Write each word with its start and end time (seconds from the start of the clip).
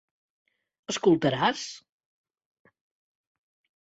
Escoltaràs? 0.93 1.67